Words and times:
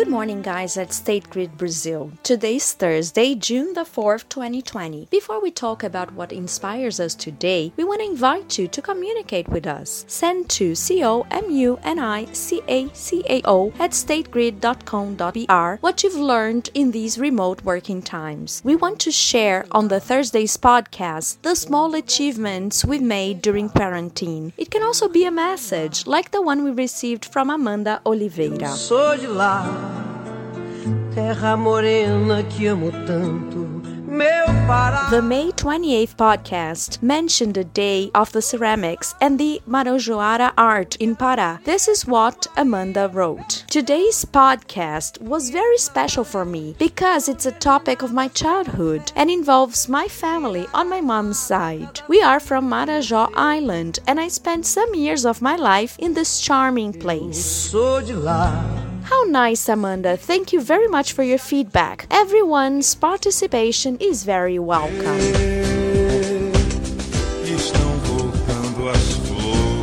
Good 0.00 0.08
morning, 0.08 0.40
guys, 0.40 0.78
at 0.78 0.94
State 0.94 1.28
Grid 1.28 1.58
Brazil. 1.58 2.12
Today's 2.22 2.72
Thursday, 2.72 3.34
June 3.34 3.74
the 3.74 3.82
4th, 3.82 4.30
2020. 4.30 5.08
Before 5.10 5.42
we 5.42 5.50
talk 5.50 5.82
about 5.82 6.14
what 6.14 6.32
inspires 6.32 6.98
us 6.98 7.14
today, 7.14 7.74
we 7.76 7.84
want 7.84 8.00
to 8.00 8.06
invite 8.06 8.56
you 8.58 8.66
to 8.66 8.80
communicate 8.80 9.46
with 9.50 9.66
us. 9.66 10.06
Send 10.08 10.48
to 10.56 10.74
C-O-M-U-N-I-C-A-C-A-O 10.74 11.32
at 13.78 13.90
stategrid.com.br 13.90 15.80
what 15.82 16.02
you've 16.02 16.14
learned 16.14 16.70
in 16.72 16.92
these 16.92 17.18
remote 17.18 17.62
working 17.62 18.00
times. 18.00 18.62
We 18.64 18.76
want 18.76 19.00
to 19.00 19.12
share 19.12 19.66
on 19.70 19.88
the 19.88 20.00
Thursday's 20.00 20.56
podcast 20.56 21.42
the 21.42 21.54
small 21.54 21.94
achievements 21.94 22.86
we've 22.86 23.02
made 23.02 23.42
during 23.42 23.68
quarantine. 23.68 24.54
It 24.56 24.70
can 24.70 24.82
also 24.82 25.08
be 25.10 25.26
a 25.26 25.30
message, 25.30 26.06
like 26.06 26.30
the 26.30 26.40
one 26.40 26.64
we 26.64 26.70
received 26.70 27.26
from 27.26 27.50
Amanda 27.50 28.00
Oliveira. 28.06 28.74
Sou 31.12 31.20
de 31.20 31.22
lá 31.22 31.40
terra 31.40 31.56
morena 31.56 32.42
que 32.44 32.68
amo 32.68 32.90
tanto. 32.90 33.80
The 35.10 35.22
May 35.22 35.52
28th 35.52 36.16
podcast 36.16 37.02
mentioned 37.02 37.54
the 37.54 37.64
day 37.64 38.10
of 38.14 38.32
the 38.32 38.42
ceramics 38.42 39.14
and 39.20 39.38
the 39.38 39.62
Marajoara 39.68 40.52
art 40.58 40.96
in 40.96 41.14
Pará. 41.14 41.62
This 41.64 41.88
is 41.88 42.06
what 42.06 42.46
Amanda 42.56 43.08
wrote. 43.08 43.64
Today's 43.68 44.24
podcast 44.24 45.20
was 45.20 45.50
very 45.50 45.78
special 45.78 46.24
for 46.24 46.44
me 46.44 46.74
because 46.78 47.28
it's 47.28 47.46
a 47.46 47.52
topic 47.52 48.02
of 48.02 48.12
my 48.12 48.28
childhood 48.28 49.12
and 49.14 49.30
involves 49.30 49.88
my 49.88 50.06
family 50.08 50.66
on 50.74 50.90
my 50.90 51.00
mom's 51.00 51.38
side. 51.38 52.00
We 52.08 52.20
are 52.20 52.40
from 52.40 52.68
Marajó 52.68 53.30
Island 53.34 54.00
and 54.08 54.20
I 54.20 54.28
spent 54.28 54.66
some 54.66 54.94
years 54.94 55.24
of 55.24 55.40
my 55.40 55.56
life 55.56 55.96
in 56.00 56.14
this 56.14 56.40
charming 56.40 56.92
place. 56.92 57.72
How 59.10 59.24
nice, 59.24 59.68
Amanda. 59.68 60.16
Thank 60.16 60.52
you 60.52 60.60
very 60.60 60.86
much 60.86 61.12
for 61.12 61.24
your 61.24 61.38
feedback. 61.38 62.06
Everyone's 62.12 62.94
participation 62.94 63.98
is 63.98 64.22
very 64.22 64.58
welcome. 64.60 65.59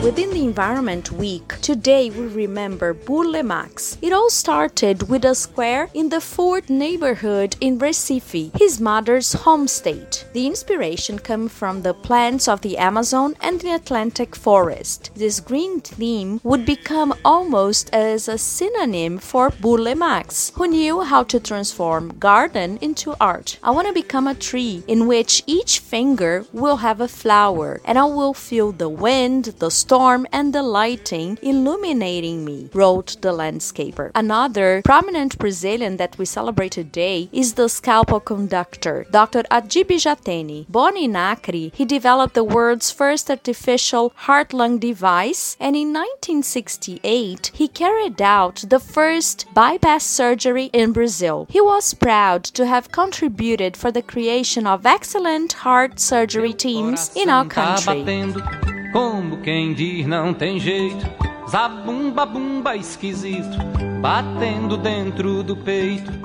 Within 0.08 0.30
the 0.30 0.46
Environment 0.46 1.12
Week, 1.12 1.60
today 1.60 2.10
we 2.10 2.28
remember 2.28 2.94
Burle. 2.94 3.98
It 4.02 4.14
all 4.14 4.30
started 4.30 5.10
with 5.10 5.26
a 5.26 5.36
square 5.36 5.90
in 5.94 6.08
the 6.08 6.22
Fort 6.22 6.70
neighborhood 6.70 7.58
in 7.60 7.78
Recife, 7.78 8.58
his 8.58 8.80
mother's 8.80 9.34
home 9.34 9.68
state. 9.68 10.26
The 10.32 10.48
inspiration 10.48 11.20
came 11.20 11.50
from 11.50 11.82
the 11.82 11.94
plants 11.94 12.48
of 12.48 12.62
the 12.62 12.78
Amazon 12.78 13.36
and 13.42 13.60
the 13.60 13.76
Atlantic 13.76 14.34
forest. 14.34 15.12
This 15.14 15.42
green 15.42 15.82
theme 15.82 16.40
would 16.42 16.66
become 16.66 17.14
almost 17.26 17.94
as 17.94 18.30
a 18.30 18.38
synonym 18.38 19.18
for 19.18 19.50
Burle 19.50 20.54
who 20.54 20.68
knew 20.70 21.02
how 21.02 21.24
to 21.24 21.38
transform 21.38 22.18
garden 22.18 22.78
into 22.80 23.14
art. 23.20 23.60
I 23.62 23.72
want 23.72 23.88
to 23.90 23.94
become 23.94 24.28
a 24.28 24.36
tree 24.36 24.84
in 24.88 25.06
which 25.06 25.44
each 25.48 25.80
finger 25.80 26.46
will 26.54 26.78
have 26.78 27.02
a 27.02 27.10
flower, 27.10 27.82
and 27.84 28.00
I 28.00 28.06
will 28.06 28.34
feel 28.34 28.72
the 28.72 28.88
wind, 28.88 29.56
the 29.60 29.70
storm, 29.70 29.97
storm 29.98 30.28
and 30.32 30.54
the 30.54 30.62
lighting 30.62 31.40
illuminating 31.42 32.46
me, 32.46 32.70
wrote 32.72 33.18
the 33.24 33.34
landscaper. 33.42 34.12
Another 34.14 34.84
prominent 34.84 35.40
Brazilian 35.40 35.98
that 35.98 36.16
we 36.20 36.26
celebrate 36.26 36.74
today 36.74 37.28
is 37.32 37.56
the 37.56 37.68
scalpel 37.68 38.20
conductor, 38.20 39.08
Dr. 39.10 39.42
Adib 39.58 39.90
Jatene. 40.04 40.68
Born 40.70 40.96
in 40.98 41.16
Acre, 41.16 41.72
he 41.74 41.84
developed 41.84 42.36
the 42.36 42.44
world's 42.44 42.92
first 42.92 43.32
artificial 43.32 44.14
heart 44.28 44.54
lung 44.54 44.78
device, 44.78 45.58
and 45.60 45.76
in 45.76 45.88
1968, 45.94 47.52
he 47.56 47.68
carried 47.68 48.22
out 48.22 48.58
the 48.70 48.80
first 48.80 49.48
bypass 49.56 50.04
surgery 50.04 50.70
in 50.74 50.92
Brazil. 50.92 51.48
He 51.50 51.60
was 51.60 51.96
proud 51.96 52.44
to 52.58 52.68
have 52.68 52.92
contributed 52.92 53.76
for 53.76 53.92
the 53.92 54.04
creation 54.04 54.68
of 54.68 54.86
excellent 54.86 55.54
heart 55.66 56.00
surgery 56.00 56.54
teams 56.54 57.10
in 57.16 57.30
our 57.32 57.46
country. 57.46 58.77
Como 58.92 59.38
quem 59.38 59.74
diz 59.74 60.08
não 60.08 60.34
tem 60.34 60.60
jeito, 60.60 61.27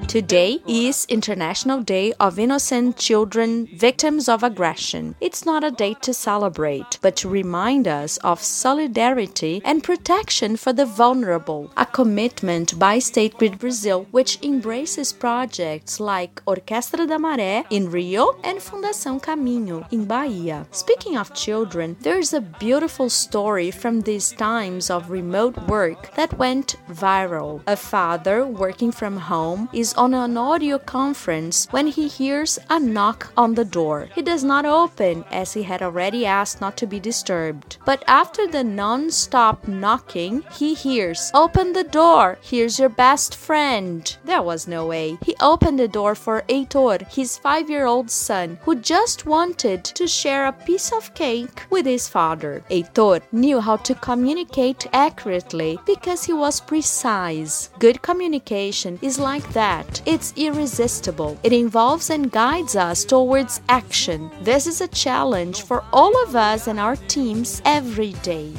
Today 0.09 0.59
is 0.67 1.07
International 1.09 1.81
Day 1.81 2.13
of 2.19 2.41
Innocent 2.41 2.97
Children 2.97 3.69
Victims 3.77 4.29
of 4.29 4.43
Aggression. 4.43 5.15
It's 5.21 5.47
not 5.47 5.63
a 5.63 5.71
date 5.71 6.03
to 6.03 6.13
celebrate, 6.13 6.99
but 7.03 7.15
to 7.17 7.29
remind 7.29 7.87
us 7.87 8.17
of 8.19 8.43
solidarity 8.43 9.63
and 9.65 9.85
protection 9.85 10.57
for 10.57 10.73
the 10.73 10.87
vulnerable. 10.87 11.73
A 11.77 11.87
commitment 11.87 12.77
by 12.77 12.99
State 12.99 13.39
Grid 13.39 13.61
Brazil, 13.61 14.09
which 14.11 14.43
embraces 14.43 15.13
projects 15.13 16.01
like 16.01 16.45
Orquestra 16.47 17.07
da 17.07 17.19
Maré 17.19 17.65
in 17.71 17.93
Rio 17.93 18.35
and 18.43 18.59
Fundação 18.59 19.23
Caminho 19.23 19.87
in 19.93 20.05
Bahia. 20.05 20.67
Speaking 20.73 21.17
of 21.17 21.33
children, 21.33 21.97
there's 22.01 22.33
a 22.33 22.41
beautiful 22.41 23.09
story 23.09 23.71
from 23.71 24.01
these 24.01 24.33
times 24.33 24.91
of 24.91 25.12
remote 25.13 25.57
work 25.69 26.15
that 26.15 26.39
went 26.39 26.77
viral. 26.91 27.63
A 27.67 27.77
father 27.77 28.47
working 28.47 28.91
from 28.91 29.17
home 29.19 29.69
is 29.73 29.93
on 29.95 30.15
an 30.15 30.37
audio 30.39 30.79
conference 30.79 31.69
when 31.71 31.87
he 31.87 32.09
hears 32.09 32.59
a 32.71 32.81
knock 32.81 33.31
on 33.37 33.55
the 33.55 33.65
door. 33.65 34.09
He 34.15 34.23
does 34.23 34.43
not 34.43 34.65
open 34.65 35.25
as 35.31 35.53
he 35.53 35.65
had 35.65 35.83
already 35.83 36.25
asked 36.25 36.61
not 36.61 36.77
to 36.79 36.87
be 36.87 36.99
disturbed. 36.99 37.77
But 37.85 38.03
after 38.07 38.47
the 38.47 38.65
non 38.65 39.11
stop 39.11 39.69
knocking, 39.69 40.45
he 40.59 40.75
hears, 40.75 41.31
Open 41.35 41.73
the 41.73 41.85
door, 41.85 42.39
here's 42.41 42.79
your 42.79 42.89
best 42.89 43.35
friend. 43.37 44.17
There 44.25 44.43
was 44.43 44.67
no 44.67 44.87
way. 44.87 45.19
He 45.23 45.37
opened 45.41 45.79
the 45.79 45.89
door 45.89 46.15
for 46.15 46.45
Heitor, 46.49 47.07
his 47.13 47.37
five 47.37 47.69
year 47.69 47.87
old 47.87 48.11
son, 48.11 48.59
who 48.63 48.77
just 48.77 49.27
wanted 49.27 49.85
to 49.85 50.07
share 50.07 50.47
a 50.47 50.53
piece 50.53 50.91
of 50.93 51.15
cake 51.15 51.67
with 51.69 51.85
his 51.85 52.09
father. 52.09 52.65
Heitor 52.71 53.21
knew 53.33 53.61
how 53.61 53.77
to 53.77 53.95
communicate 53.95 54.87
accurately 55.03 55.79
because 55.85 56.23
he 56.25 56.33
was 56.33 56.61
precise. 56.61 57.71
Good 57.81 58.03
communication 58.03 58.99
is 59.03 59.19
like 59.19 59.47
that. 59.53 60.01
It's 60.07 60.33
irresistible. 60.37 61.37
It 61.43 61.53
involves 61.53 62.09
and 62.11 62.31
guides 62.31 62.77
us 62.77 63.05
towards 63.05 63.61
action. 63.69 64.31
This 64.43 64.67
is 64.67 64.81
a 64.81 64.89
challenge 65.05 65.63
for 65.63 65.83
all 65.93 66.15
of 66.25 66.37
us 66.37 66.69
and 66.69 66.79
our 66.79 66.97
teams 67.15 67.61
every 67.65 68.13
day. 68.23 68.53